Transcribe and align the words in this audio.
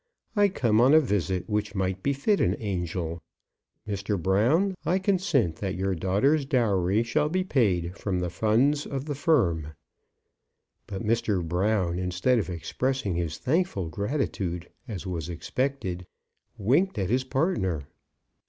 "I 0.35 0.49
come 0.49 0.81
on 0.81 0.95
a 0.95 0.99
visit 0.99 1.47
which 1.47 1.75
might 1.75 2.01
befit 2.01 2.41
an 2.41 2.55
angel. 2.57 3.21
Mr. 3.87 4.19
Brown, 4.19 4.73
I 4.83 4.97
consent 4.97 5.57
that 5.57 5.75
your 5.75 5.93
daughter's 5.93 6.43
dowry 6.43 7.03
shall 7.03 7.29
be 7.29 7.43
paid 7.43 7.95
from 7.95 8.17
the 8.17 8.31
funds 8.31 8.87
of 8.87 9.05
the 9.05 9.13
firm." 9.13 9.75
But 10.87 11.03
Mr. 11.03 11.47
Brown, 11.47 11.99
instead 11.99 12.39
of 12.39 12.49
expressing 12.49 13.13
his 13.13 13.37
thankful 13.37 13.89
gratitude, 13.89 14.71
as 14.87 15.05
was 15.05 15.29
expected, 15.29 16.07
winked 16.57 16.97
at 16.97 17.11
his 17.11 17.23
partner. 17.23 17.83